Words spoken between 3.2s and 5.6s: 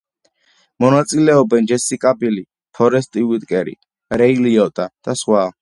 უიტეკერი, რეი ლიოტა და სხვა.